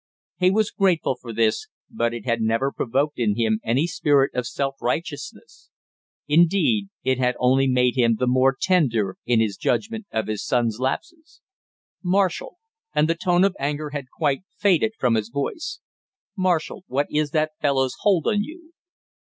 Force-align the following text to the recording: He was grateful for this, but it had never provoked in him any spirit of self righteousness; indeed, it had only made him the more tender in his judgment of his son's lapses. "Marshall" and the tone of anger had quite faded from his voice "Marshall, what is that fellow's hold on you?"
He 0.39 0.49
was 0.49 0.71
grateful 0.71 1.15
for 1.15 1.31
this, 1.31 1.67
but 1.87 2.11
it 2.11 2.25
had 2.25 2.41
never 2.41 2.71
provoked 2.71 3.19
in 3.19 3.35
him 3.37 3.59
any 3.63 3.85
spirit 3.85 4.33
of 4.33 4.47
self 4.47 4.77
righteousness; 4.81 5.69
indeed, 6.27 6.89
it 7.03 7.19
had 7.19 7.35
only 7.37 7.67
made 7.67 7.95
him 7.95 8.15
the 8.15 8.25
more 8.25 8.55
tender 8.59 9.15
in 9.27 9.39
his 9.39 9.57
judgment 9.57 10.07
of 10.11 10.25
his 10.25 10.43
son's 10.43 10.79
lapses. 10.79 11.41
"Marshall" 12.03 12.57
and 12.95 13.07
the 13.07 13.13
tone 13.13 13.43
of 13.43 13.55
anger 13.59 13.91
had 13.91 14.09
quite 14.09 14.41
faded 14.57 14.93
from 14.97 15.13
his 15.13 15.29
voice 15.29 15.81
"Marshall, 16.35 16.83
what 16.87 17.05
is 17.11 17.29
that 17.29 17.51
fellow's 17.61 17.93
hold 17.99 18.25
on 18.25 18.41
you?" 18.41 18.73